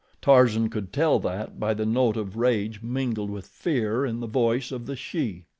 Tarzan 0.19 0.69
could 0.71 0.91
tell 0.91 1.19
that 1.19 1.59
by 1.59 1.75
the 1.75 1.85
note 1.85 2.17
of 2.17 2.35
rage 2.35 2.81
mingled 2.81 3.29
with 3.29 3.45
fear 3.45 4.03
in 4.03 4.19
the 4.19 4.25
voice 4.25 4.71
of 4.71 4.87
the 4.87 4.95
she. 4.95 5.45